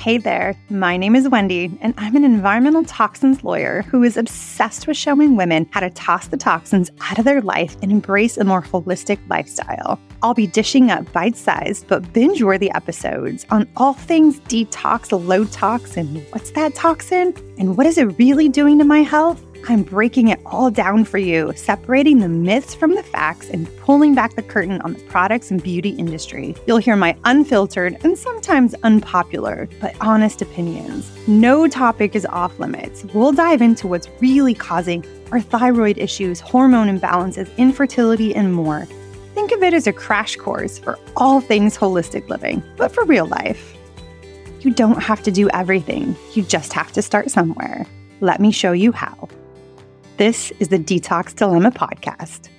Hey 0.00 0.16
there, 0.16 0.56
my 0.70 0.96
name 0.96 1.14
is 1.14 1.28
Wendy, 1.28 1.78
and 1.82 1.92
I'm 1.98 2.16
an 2.16 2.24
environmental 2.24 2.84
toxins 2.84 3.44
lawyer 3.44 3.82
who 3.82 4.02
is 4.02 4.16
obsessed 4.16 4.86
with 4.86 4.96
showing 4.96 5.36
women 5.36 5.68
how 5.72 5.80
to 5.80 5.90
toss 5.90 6.28
the 6.28 6.38
toxins 6.38 6.90
out 7.02 7.18
of 7.18 7.26
their 7.26 7.42
life 7.42 7.76
and 7.82 7.92
embrace 7.92 8.38
a 8.38 8.44
more 8.44 8.62
holistic 8.62 9.18
lifestyle. 9.28 10.00
I'll 10.22 10.32
be 10.32 10.46
dishing 10.46 10.90
up 10.90 11.12
bite 11.12 11.36
sized 11.36 11.86
but 11.86 12.14
binge 12.14 12.42
worthy 12.42 12.70
episodes 12.70 13.44
on 13.50 13.68
all 13.76 13.92
things 13.92 14.40
detox, 14.40 15.12
low 15.12 15.44
toxin, 15.44 16.24
what's 16.30 16.52
that 16.52 16.74
toxin, 16.74 17.34
and 17.58 17.76
what 17.76 17.84
is 17.84 17.98
it 17.98 18.18
really 18.18 18.48
doing 18.48 18.78
to 18.78 18.86
my 18.86 19.00
health? 19.00 19.44
I'm 19.68 19.82
breaking 19.82 20.28
it 20.28 20.40
all 20.46 20.70
down 20.70 21.04
for 21.04 21.18
you, 21.18 21.52
separating 21.54 22.18
the 22.18 22.28
myths 22.28 22.74
from 22.74 22.94
the 22.94 23.02
facts 23.02 23.50
and 23.50 23.68
pulling 23.76 24.14
back 24.14 24.34
the 24.34 24.42
curtain 24.42 24.80
on 24.80 24.94
the 24.94 25.00
products 25.04 25.50
and 25.50 25.62
beauty 25.62 25.90
industry. 25.90 26.56
You'll 26.66 26.78
hear 26.78 26.96
my 26.96 27.16
unfiltered 27.24 27.98
and 28.02 28.18
sometimes 28.18 28.74
unpopular, 28.82 29.68
but 29.80 29.94
honest 30.00 30.42
opinions. 30.42 31.10
No 31.28 31.68
topic 31.68 32.16
is 32.16 32.26
off 32.26 32.58
limits. 32.58 33.04
We'll 33.14 33.32
dive 33.32 33.62
into 33.62 33.86
what's 33.86 34.08
really 34.20 34.54
causing 34.54 35.04
our 35.30 35.40
thyroid 35.40 35.98
issues, 35.98 36.40
hormone 36.40 36.98
imbalances, 36.98 37.54
infertility, 37.56 38.34
and 38.34 38.52
more. 38.52 38.86
Think 39.34 39.52
of 39.52 39.62
it 39.62 39.74
as 39.74 39.86
a 39.86 39.92
crash 39.92 40.36
course 40.36 40.78
for 40.78 40.98
all 41.16 41.40
things 41.40 41.76
holistic 41.76 42.28
living, 42.28 42.62
but 42.76 42.92
for 42.92 43.04
real 43.04 43.26
life. 43.26 43.76
You 44.60 44.72
don't 44.72 45.02
have 45.02 45.22
to 45.22 45.30
do 45.30 45.48
everything, 45.50 46.16
you 46.34 46.42
just 46.42 46.72
have 46.72 46.92
to 46.92 47.02
start 47.02 47.30
somewhere. 47.30 47.86
Let 48.20 48.40
me 48.40 48.50
show 48.50 48.72
you 48.72 48.92
how. 48.92 49.28
This 50.20 50.52
is 50.60 50.68
the 50.68 50.78
Detox 50.78 51.34
Dilemma 51.34 51.70
Podcast. 51.70 52.50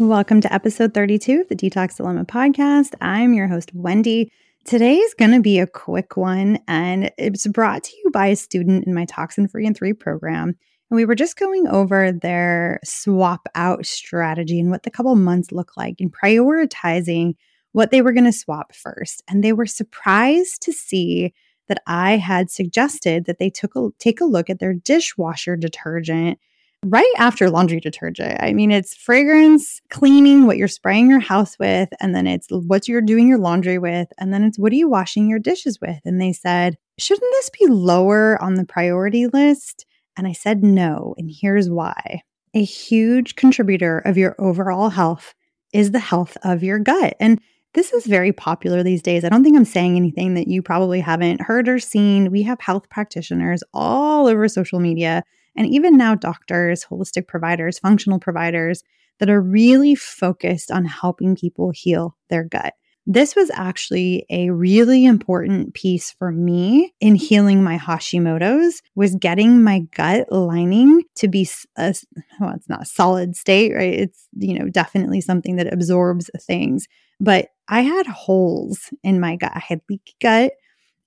Welcome 0.00 0.40
to 0.40 0.52
episode 0.52 0.92
32 0.92 1.42
of 1.42 1.48
the 1.48 1.54
Detox 1.54 1.98
Dilemma 1.98 2.24
Podcast. 2.24 2.96
I'm 3.00 3.32
your 3.32 3.46
host, 3.46 3.70
Wendy. 3.72 4.32
Today 4.64 4.96
is 4.96 5.14
going 5.14 5.30
to 5.30 5.40
be 5.40 5.60
a 5.60 5.68
quick 5.68 6.16
one, 6.16 6.58
and 6.66 7.12
it's 7.16 7.46
brought 7.46 7.84
to 7.84 7.96
you 7.96 8.10
by 8.10 8.26
a 8.26 8.34
student 8.34 8.88
in 8.88 8.92
my 8.92 9.04
Toxin 9.04 9.46
Free 9.46 9.68
and 9.68 9.76
3 9.76 9.92
program. 9.92 10.48
And 10.48 10.96
we 10.96 11.04
were 11.04 11.14
just 11.14 11.36
going 11.36 11.68
over 11.68 12.10
their 12.10 12.80
swap 12.82 13.46
out 13.54 13.86
strategy 13.86 14.58
and 14.58 14.72
what 14.72 14.82
the 14.82 14.90
couple 14.90 15.14
months 15.14 15.52
look 15.52 15.76
like 15.76 16.00
and 16.00 16.12
prioritizing 16.12 17.34
what 17.70 17.92
they 17.92 18.02
were 18.02 18.12
going 18.12 18.24
to 18.24 18.32
swap 18.32 18.74
first. 18.74 19.22
And 19.28 19.44
they 19.44 19.52
were 19.52 19.66
surprised 19.66 20.60
to 20.62 20.72
see 20.72 21.32
that 21.68 21.82
I 21.86 22.16
had 22.16 22.50
suggested 22.50 23.26
that 23.26 23.38
they 23.38 23.50
took 23.50 23.76
a, 23.76 23.88
take 23.98 24.20
a 24.20 24.26
look 24.26 24.50
at 24.50 24.58
their 24.58 24.74
dishwasher 24.74 25.56
detergent 25.56 26.38
right 26.84 27.12
after 27.18 27.50
laundry 27.50 27.80
detergent. 27.80 28.40
I 28.40 28.52
mean, 28.52 28.70
it's 28.70 28.94
fragrance, 28.94 29.80
cleaning, 29.90 30.46
what 30.46 30.56
you're 30.56 30.68
spraying 30.68 31.10
your 31.10 31.20
house 31.20 31.58
with, 31.58 31.88
and 32.00 32.14
then 32.14 32.26
it's 32.26 32.46
what 32.50 32.86
you're 32.86 33.00
doing 33.00 33.26
your 33.28 33.38
laundry 33.38 33.78
with, 33.78 34.08
and 34.18 34.32
then 34.32 34.44
it's 34.44 34.58
what 34.58 34.72
are 34.72 34.76
you 34.76 34.88
washing 34.88 35.28
your 35.28 35.40
dishes 35.40 35.80
with? 35.80 35.98
And 36.04 36.20
they 36.20 36.32
said, 36.32 36.76
shouldn't 36.98 37.32
this 37.32 37.50
be 37.50 37.66
lower 37.66 38.40
on 38.42 38.54
the 38.54 38.64
priority 38.64 39.26
list? 39.26 39.86
And 40.16 40.26
I 40.26 40.32
said 40.32 40.62
no, 40.62 41.14
and 41.18 41.30
here's 41.32 41.68
why. 41.68 42.22
A 42.54 42.62
huge 42.62 43.36
contributor 43.36 43.98
of 43.98 44.16
your 44.16 44.34
overall 44.38 44.88
health 44.88 45.34
is 45.72 45.90
the 45.90 45.98
health 45.98 46.36
of 46.42 46.62
your 46.62 46.78
gut. 46.78 47.14
And 47.20 47.40
this 47.74 47.92
is 47.92 48.06
very 48.06 48.32
popular 48.32 48.82
these 48.82 49.02
days. 49.02 49.24
I 49.24 49.28
don't 49.28 49.44
think 49.44 49.56
I'm 49.56 49.64
saying 49.64 49.96
anything 49.96 50.34
that 50.34 50.48
you 50.48 50.62
probably 50.62 51.00
haven't 51.00 51.42
heard 51.42 51.68
or 51.68 51.78
seen. 51.78 52.30
We 52.30 52.42
have 52.42 52.60
health 52.60 52.88
practitioners 52.88 53.62
all 53.74 54.26
over 54.26 54.48
social 54.48 54.80
media, 54.80 55.22
and 55.56 55.66
even 55.66 55.96
now 55.96 56.14
doctors, 56.14 56.84
holistic 56.84 57.26
providers, 57.26 57.78
functional 57.78 58.18
providers 58.18 58.82
that 59.18 59.30
are 59.30 59.40
really 59.40 59.94
focused 59.94 60.70
on 60.70 60.84
helping 60.84 61.36
people 61.36 61.72
heal 61.74 62.16
their 62.30 62.44
gut. 62.44 62.74
This 63.10 63.34
was 63.34 63.50
actually 63.54 64.26
a 64.28 64.50
really 64.50 65.06
important 65.06 65.72
piece 65.72 66.10
for 66.10 66.30
me 66.30 66.92
in 67.00 67.14
healing 67.14 67.64
my 67.64 67.78
Hashimoto's 67.78 68.82
was 68.94 69.14
getting 69.14 69.62
my 69.62 69.80
gut 69.96 70.30
lining 70.30 71.04
to 71.14 71.26
be 71.26 71.48
a, 71.76 71.94
well, 72.38 72.52
it's 72.54 72.68
not 72.68 72.82
a 72.82 72.86
solid 72.86 73.34
state, 73.34 73.72
right? 73.74 73.94
It's, 73.94 74.28
you 74.36 74.58
know, 74.58 74.68
definitely 74.68 75.22
something 75.22 75.56
that 75.56 75.72
absorbs 75.72 76.30
things. 76.42 76.86
But 77.18 77.48
I 77.68 77.82
had 77.82 78.06
holes 78.06 78.90
in 79.02 79.20
my 79.20 79.36
gut. 79.36 79.52
I 79.54 79.60
had 79.60 79.80
leaky 79.88 80.16
gut 80.20 80.52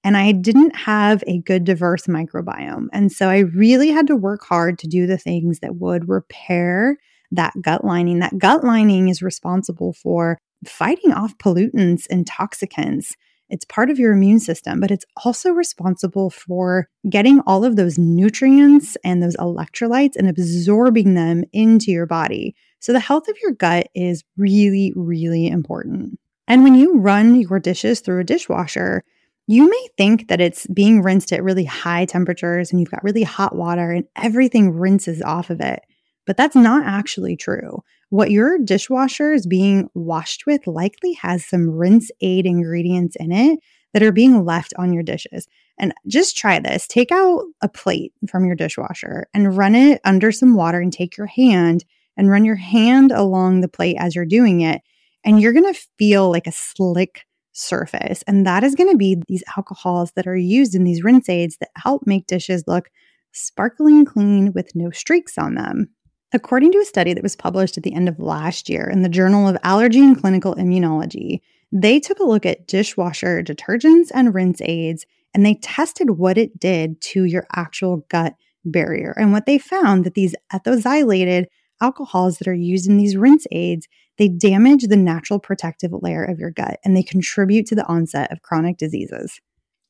and 0.03 0.17
I 0.17 0.31
didn't 0.31 0.75
have 0.75 1.23
a 1.27 1.39
good 1.39 1.63
diverse 1.63 2.07
microbiome. 2.07 2.88
And 2.94 3.11
so 3.11 3.29
I 3.29 3.39
really 3.39 3.89
had 3.89 4.07
to 4.07 4.16
work 4.16 4.44
hard 4.44 4.79
to 4.79 4.88
do 4.88 5.05
the 5.05 5.17
things 5.17 5.59
that 5.59 5.75
would 5.75 6.09
repair 6.09 6.97
that 7.31 7.53
gut 7.61 7.85
lining. 7.85 8.19
That 8.19 8.38
gut 8.38 8.63
lining 8.63 9.09
is 9.09 9.22
responsible 9.22 9.94
for 9.94 10.38
fighting 10.66 11.11
off 11.13 11.38
pollutants 11.38 12.05
and 12.09 12.25
toxicants. 12.25 13.13
It's 13.49 13.66
part 13.66 13.89
of 13.89 13.99
your 13.99 14.13
immune 14.13 14.39
system, 14.39 14.79
but 14.79 14.91
it's 14.91 15.05
also 15.23 15.51
responsible 15.51 16.29
for 16.29 16.88
getting 17.09 17.41
all 17.45 17.66
of 17.66 17.75
those 17.75 17.97
nutrients 17.97 18.95
and 19.03 19.22
those 19.22 19.35
electrolytes 19.38 20.16
and 20.16 20.29
absorbing 20.29 21.16
them 21.16 21.43
into 21.51 21.91
your 21.91 22.05
body. 22.05 22.55
So, 22.79 22.93
the 22.93 22.99
health 22.99 23.28
of 23.28 23.35
your 23.43 23.51
gut 23.51 23.88
is 23.93 24.23
really, 24.38 24.93
really 24.95 25.47
important. 25.47 26.17
And 26.51 26.66
when 26.66 26.75
you 26.75 26.97
run 26.97 27.39
your 27.39 27.62
dishes 27.62 28.01
through 28.01 28.19
a 28.19 28.25
dishwasher, 28.25 29.06
you 29.47 29.69
may 29.69 29.88
think 29.95 30.28
that 30.28 30.41
it's 30.41 30.67
being 30.67 31.01
rinsed 31.01 31.31
at 31.31 31.41
really 31.41 31.63
high 31.63 32.03
temperatures 32.03 32.72
and 32.72 32.81
you've 32.81 32.91
got 32.91 33.06
really 33.06 33.23
hot 33.23 33.56
water 33.56 33.89
and 33.91 34.03
everything 34.17 34.72
rinses 34.72 35.22
off 35.22 35.50
of 35.50 35.61
it. 35.61 35.79
But 36.28 36.35
that's 36.35 36.57
not 36.57 36.85
actually 36.85 37.38
true. 37.38 37.81
What 38.09 38.31
your 38.31 38.57
dishwasher 38.57 39.31
is 39.31 39.47
being 39.47 39.90
washed 39.94 40.45
with 40.45 40.67
likely 40.67 41.13
has 41.13 41.45
some 41.45 41.69
rinse 41.69 42.11
aid 42.19 42.45
ingredients 42.45 43.16
in 43.17 43.31
it 43.31 43.59
that 43.94 44.03
are 44.03 44.11
being 44.11 44.44
left 44.44 44.73
on 44.78 44.91
your 44.91 45.03
dishes. 45.03 45.47
And 45.79 45.94
just 46.06 46.35
try 46.35 46.59
this 46.59 46.85
take 46.85 47.13
out 47.13 47.45
a 47.61 47.69
plate 47.69 48.11
from 48.28 48.44
your 48.44 48.56
dishwasher 48.56 49.25
and 49.34 49.56
run 49.56 49.73
it 49.73 50.01
under 50.03 50.34
some 50.34 50.56
water 50.56 50.81
and 50.81 50.91
take 50.91 51.16
your 51.16 51.28
hand 51.28 51.85
and 52.17 52.29
run 52.29 52.44
your 52.44 52.56
hand 52.56 53.13
along 53.13 53.61
the 53.61 53.69
plate 53.69 53.95
as 53.97 54.17
you're 54.17 54.25
doing 54.25 54.59
it. 54.59 54.81
And 55.24 55.40
you're 55.40 55.54
going 55.54 55.72
to 55.72 55.82
feel 55.98 56.32
like 56.32 56.48
a 56.48 56.52
slick 56.52 57.26
surface. 57.54 58.24
And 58.28 58.46
that 58.46 58.64
is 58.64 58.76
going 58.76 58.90
to 58.92 58.98
be 58.98 59.22
these 59.28 59.44
alcohols 59.58 60.12
that 60.14 60.28
are 60.28 60.38
used 60.38 60.74
in 60.74 60.84
these 60.84 61.04
rinse 61.04 61.30
aids 61.30 61.58
that 61.59 61.70
help 61.76 62.04
make 62.06 62.28
dishes 62.28 62.64
look 62.68 62.90
sparkling 63.34 64.06
clean 64.06 64.52
with 64.54 64.72
no 64.76 64.90
streaks 64.92 65.38
on 65.38 65.56
them. 65.56 65.90
According 66.34 66.72
to 66.72 66.80
a 66.80 66.86
study 66.86 67.14
that 67.14 67.24
was 67.24 67.36
published 67.36 67.78
at 67.78 67.84
the 67.84 67.94
end 67.94 68.08
of 68.08 68.20
last 68.20 68.70
year 68.70 68.90
in 68.90 69.02
the 69.02 69.09
Journal 69.09 69.48
of 69.48 69.58
Allergy 69.64 70.00
and 70.00 70.20
Clinical 70.20 70.56
Immunology, 70.56 71.42
they 71.74 72.00
took 72.00 72.20
a 72.20 72.26
look 72.26 72.46
at 72.46 72.68
dishwasher 72.68 73.44
detergents 73.44 74.12
and 74.14 74.34
rinse 74.34 74.62
aids 74.62 75.06
and 75.34 75.46
they 75.46 75.56
tested 75.56 76.12
what 76.12 76.38
it 76.38 76.59
did 76.59 77.00
to 77.02 77.24
your 77.26 77.48
actual 77.56 78.06
gut 78.09 78.36
barrier. 78.66 79.14
And 79.18 79.32
what 79.32 79.46
they 79.46 79.58
found 79.58 80.06
that 80.06 80.14
these 80.14 80.36
ethoxylated 80.53 81.46
alcohols 81.81 82.38
that 82.38 82.47
are 82.47 82.53
used 82.53 82.88
in 82.88 82.97
these 82.97 83.18
rinse 83.18 83.46
aids, 83.52 83.88
they 84.18 84.28
damage 84.28 84.84
the 84.84 84.96
natural 84.96 85.40
protective 85.40 85.92
layer 86.02 86.24
of 86.24 86.40
your 86.40 86.52
gut 86.52 86.80
and 86.86 86.96
they 86.96 87.03
contribute 87.03 87.66
to 87.68 87.75
the 87.75 87.88
onset 87.88 88.31
of 88.31 88.42
chronic 88.42 88.78
diseases. 88.78 89.40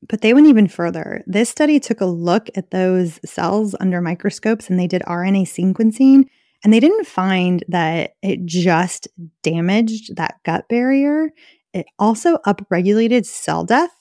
But 0.07 0.21
they 0.21 0.33
went 0.33 0.47
even 0.47 0.67
further. 0.67 1.23
This 1.27 1.49
study 1.49 1.79
took 1.79 2.01
a 2.01 2.05
look 2.05 2.49
at 2.55 2.71
those 2.71 3.19
cells 3.23 3.75
under 3.79 4.01
microscopes 4.01 4.69
and 4.69 4.79
they 4.79 4.87
did 4.87 5.03
RNA 5.03 5.43
sequencing, 5.43 6.25
and 6.63 6.73
they 6.73 6.79
didn't 6.79 7.07
find 7.07 7.63
that 7.67 8.11
it 8.21 8.45
just 8.45 9.07
damaged 9.43 10.15
that 10.15 10.35
gut 10.43 10.67
barrier. 10.69 11.29
It 11.73 11.85
also 11.99 12.37
upregulated 12.45 13.25
cell 13.25 13.63
death. 13.63 13.91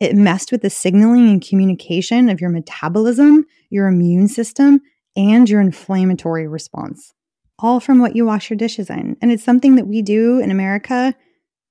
It 0.00 0.14
messed 0.14 0.52
with 0.52 0.62
the 0.62 0.70
signaling 0.70 1.28
and 1.28 1.46
communication 1.46 2.28
of 2.28 2.40
your 2.40 2.50
metabolism, 2.50 3.46
your 3.70 3.86
immune 3.86 4.28
system, 4.28 4.80
and 5.16 5.48
your 5.48 5.60
inflammatory 5.60 6.46
response, 6.46 7.14
all 7.58 7.80
from 7.80 7.98
what 7.98 8.14
you 8.14 8.24
wash 8.24 8.50
your 8.50 8.56
dishes 8.56 8.90
in. 8.90 9.16
And 9.22 9.30
it's 9.32 9.44
something 9.44 9.76
that 9.76 9.86
we 9.86 10.02
do 10.02 10.38
in 10.40 10.50
America 10.50 11.14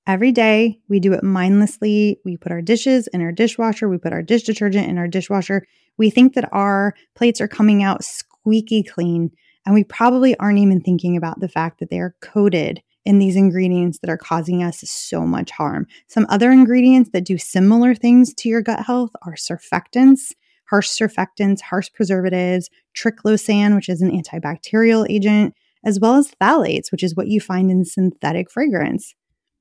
Every 0.06 0.30
day, 0.30 0.78
we 0.88 1.00
do 1.00 1.12
it 1.14 1.24
mindlessly. 1.24 2.20
We 2.24 2.36
put 2.36 2.52
our 2.52 2.62
dishes 2.62 3.08
in 3.08 3.20
our 3.22 3.32
dishwasher, 3.32 3.88
we 3.88 3.98
put 3.98 4.12
our 4.12 4.22
dish 4.22 4.44
detergent 4.44 4.88
in 4.88 4.98
our 4.98 5.08
dishwasher. 5.08 5.66
We 5.98 6.10
think 6.10 6.34
that 6.34 6.48
our 6.52 6.94
plates 7.16 7.40
are 7.40 7.48
coming 7.48 7.82
out 7.82 8.04
squeaky 8.04 8.84
clean, 8.84 9.32
and 9.64 9.74
we 9.74 9.82
probably 9.82 10.36
aren't 10.38 10.60
even 10.60 10.80
thinking 10.80 11.16
about 11.16 11.40
the 11.40 11.48
fact 11.48 11.80
that 11.80 11.90
they 11.90 11.98
are 11.98 12.14
coated 12.20 12.82
in 13.04 13.18
these 13.18 13.34
ingredients 13.34 13.98
that 13.98 14.10
are 14.10 14.16
causing 14.16 14.62
us 14.62 14.78
so 14.88 15.22
much 15.26 15.50
harm. 15.50 15.88
Some 16.06 16.26
other 16.28 16.52
ingredients 16.52 17.10
that 17.12 17.24
do 17.24 17.36
similar 17.36 17.92
things 17.94 18.32
to 18.34 18.48
your 18.48 18.62
gut 18.62 18.84
health 18.84 19.10
are 19.22 19.34
surfactants, 19.34 20.32
harsh 20.70 20.88
surfactants, 20.88 21.60
harsh 21.60 21.90
preservatives, 21.92 22.70
triclosan, 22.96 23.74
which 23.74 23.88
is 23.88 24.02
an 24.02 24.10
antibacterial 24.10 25.04
agent, 25.10 25.54
as 25.86 25.98
well 26.00 26.16
as 26.16 26.32
phthalates, 26.42 26.90
which 26.90 27.04
is 27.04 27.14
what 27.14 27.28
you 27.28 27.40
find 27.40 27.70
in 27.70 27.84
synthetic 27.84 28.50
fragrance. 28.50 29.14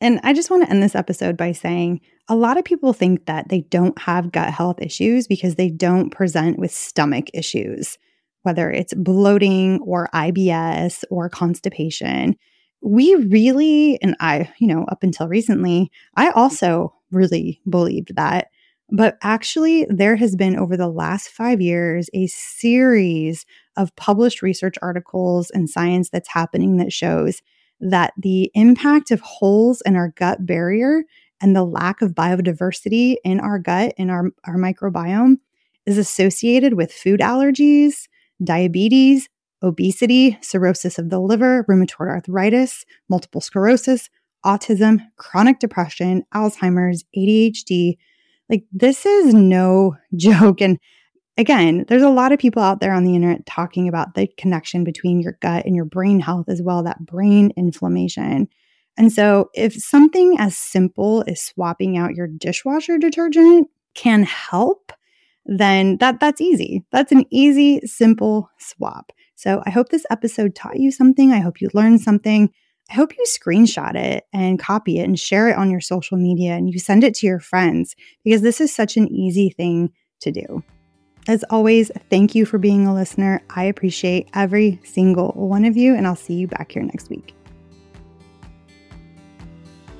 And 0.00 0.20
I 0.22 0.32
just 0.32 0.50
want 0.50 0.64
to 0.64 0.70
end 0.70 0.82
this 0.82 0.94
episode 0.94 1.36
by 1.36 1.52
saying 1.52 2.00
a 2.28 2.36
lot 2.36 2.58
of 2.58 2.64
people 2.64 2.92
think 2.92 3.26
that 3.26 3.48
they 3.48 3.62
don't 3.62 3.98
have 3.98 4.32
gut 4.32 4.52
health 4.52 4.80
issues 4.80 5.26
because 5.26 5.54
they 5.54 5.70
don't 5.70 6.10
present 6.10 6.58
with 6.58 6.70
stomach 6.70 7.26
issues, 7.32 7.98
whether 8.42 8.70
it's 8.70 8.94
bloating 8.94 9.80
or 9.80 10.10
IBS 10.12 11.04
or 11.10 11.30
constipation. 11.30 12.36
We 12.82 13.14
really, 13.14 13.98
and 14.02 14.16
I, 14.20 14.50
you 14.58 14.66
know, 14.66 14.84
up 14.84 15.02
until 15.02 15.28
recently, 15.28 15.90
I 16.14 16.30
also 16.30 16.92
really 17.10 17.60
believed 17.68 18.14
that 18.16 18.48
but 18.90 19.18
actually, 19.22 19.86
there 19.90 20.16
has 20.16 20.36
been 20.36 20.56
over 20.56 20.76
the 20.76 20.88
last 20.88 21.28
five 21.28 21.60
years 21.60 22.08
a 22.14 22.26
series 22.28 23.44
of 23.76 23.94
published 23.96 24.42
research 24.42 24.76
articles 24.80 25.50
and 25.50 25.68
science 25.68 26.08
that's 26.08 26.28
happening 26.28 26.76
that 26.76 26.92
shows 26.92 27.42
that 27.80 28.12
the 28.16 28.50
impact 28.54 29.10
of 29.10 29.20
holes 29.20 29.82
in 29.84 29.96
our 29.96 30.10
gut 30.16 30.46
barrier 30.46 31.02
and 31.40 31.54
the 31.54 31.64
lack 31.64 32.00
of 32.00 32.12
biodiversity 32.12 33.16
in 33.24 33.40
our 33.40 33.58
gut, 33.58 33.92
in 33.96 34.08
our, 34.08 34.30
our 34.44 34.56
microbiome, 34.56 35.36
is 35.84 35.98
associated 35.98 36.74
with 36.74 36.92
food 36.92 37.20
allergies, 37.20 38.08
diabetes, 38.42 39.28
obesity, 39.62 40.38
cirrhosis 40.40 40.98
of 40.98 41.10
the 41.10 41.20
liver, 41.20 41.64
rheumatoid 41.68 42.08
arthritis, 42.08 42.84
multiple 43.08 43.40
sclerosis, 43.40 44.08
autism, 44.44 45.00
chronic 45.16 45.58
depression, 45.58 46.24
Alzheimer's, 46.34 47.04
ADHD 47.16 47.96
like, 48.48 48.64
this 48.72 49.06
is 49.06 49.34
no 49.34 49.96
joke. 50.16 50.60
And 50.60 50.78
again, 51.36 51.84
there's 51.88 52.02
a 52.02 52.10
lot 52.10 52.32
of 52.32 52.38
people 52.38 52.62
out 52.62 52.80
there 52.80 52.92
on 52.92 53.04
the 53.04 53.14
internet 53.14 53.46
talking 53.46 53.88
about 53.88 54.14
the 54.14 54.26
connection 54.38 54.84
between 54.84 55.20
your 55.20 55.38
gut 55.40 55.64
and 55.66 55.76
your 55.76 55.84
brain 55.84 56.20
health 56.20 56.48
as 56.48 56.62
well, 56.62 56.82
that 56.82 57.04
brain 57.04 57.52
inflammation. 57.56 58.48
And 58.96 59.12
so, 59.12 59.50
if 59.54 59.74
something 59.74 60.36
as 60.38 60.56
simple 60.56 61.22
as 61.26 61.42
swapping 61.42 61.98
out 61.98 62.14
your 62.14 62.26
dishwasher 62.26 62.96
detergent 62.96 63.68
can 63.94 64.22
help, 64.22 64.92
then 65.44 65.98
that 65.98 66.18
that's 66.18 66.40
easy. 66.40 66.84
That's 66.92 67.12
an 67.12 67.24
easy, 67.30 67.80
simple 67.84 68.48
swap. 68.58 69.12
So, 69.34 69.62
I 69.66 69.70
hope 69.70 69.90
this 69.90 70.06
episode 70.10 70.54
taught 70.54 70.78
you 70.78 70.90
something. 70.90 71.30
I 71.30 71.40
hope 71.40 71.60
you 71.60 71.68
learned 71.74 72.00
something. 72.00 72.50
I 72.90 72.94
hope 72.94 73.16
you 73.16 73.24
screenshot 73.26 73.96
it 73.96 74.24
and 74.32 74.58
copy 74.58 74.98
it 75.00 75.04
and 75.04 75.18
share 75.18 75.48
it 75.48 75.56
on 75.56 75.70
your 75.70 75.80
social 75.80 76.16
media 76.16 76.52
and 76.52 76.72
you 76.72 76.78
send 76.78 77.02
it 77.02 77.14
to 77.16 77.26
your 77.26 77.40
friends 77.40 77.96
because 78.24 78.42
this 78.42 78.60
is 78.60 78.74
such 78.74 78.96
an 78.96 79.08
easy 79.08 79.50
thing 79.50 79.92
to 80.20 80.30
do. 80.30 80.62
As 81.28 81.44
always, 81.50 81.90
thank 82.08 82.36
you 82.36 82.46
for 82.46 82.58
being 82.58 82.86
a 82.86 82.94
listener. 82.94 83.42
I 83.50 83.64
appreciate 83.64 84.28
every 84.32 84.80
single 84.84 85.32
one 85.32 85.64
of 85.64 85.76
you, 85.76 85.96
and 85.96 86.06
I'll 86.06 86.14
see 86.14 86.34
you 86.34 86.46
back 86.46 86.70
here 86.70 86.84
next 86.84 87.10
week. 87.10 87.34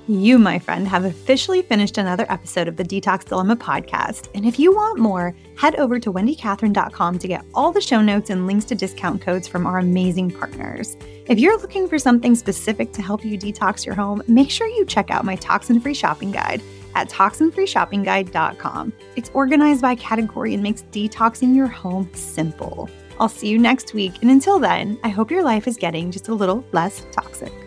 You, 0.09 0.39
my 0.39 0.61
friend, 0.61 0.87
have 0.87 1.05
officially 1.05 1.63
finished 1.63 1.99
another 1.99 2.27
episode 2.29 2.69
of 2.69 2.77
the 2.77 2.85
Detox 2.85 3.25
Dilemma 3.25 3.57
podcast. 3.57 4.29
And 4.37 4.47
if 4.47 4.57
you 4.57 4.73
want 4.73 5.01
more, 5.01 5.35
head 5.57 5.75
over 5.77 5.99
to 5.99 6.13
wendycatherine.com 6.13 7.19
to 7.19 7.27
get 7.27 7.45
all 7.55 7.73
the 7.73 7.81
show 7.81 8.01
notes 8.01 8.31
and 8.31 8.47
links 8.47 8.65
to 8.67 8.77
discount 8.77 9.21
codes 9.21 9.49
from 9.49 9.67
our 9.67 9.79
amazing 9.79 10.31
partners. 10.31 10.97
If 11.27 11.41
you're 11.41 11.59
looking 11.59 11.89
for 11.89 11.99
something 11.99 12.37
specific 12.37 12.93
to 12.93 13.03
help 13.03 13.25
you 13.25 13.37
detox 13.37 13.85
your 13.85 13.97
home, 13.97 14.23
make 14.29 14.49
sure 14.49 14.69
you 14.69 14.85
check 14.85 15.11
out 15.11 15.25
my 15.25 15.35
toxin 15.35 15.81
free 15.81 15.95
shopping 15.95 16.31
guide 16.31 16.63
at 16.95 17.09
toxinfreeshoppingguide.com. 17.11 18.93
It's 19.17 19.31
organized 19.35 19.83
by 19.83 19.97
category 19.97 20.55
and 20.55 20.63
makes 20.63 20.83
detoxing 20.83 21.57
your 21.57 21.67
home 21.67 22.09
simple. 22.15 22.89
I'll 23.19 23.29
see 23.29 23.49
you 23.49 23.59
next 23.59 23.93
week. 23.93 24.23
And 24.23 24.31
until 24.31 24.61
then, 24.61 25.01
I 25.03 25.09
hope 25.09 25.33
your 25.33 25.43
life 25.43 25.67
is 25.67 25.77
getting 25.77 26.13
just 26.13 26.29
a 26.29 26.35
little 26.35 26.65
less 26.71 27.05
toxic. 27.11 27.66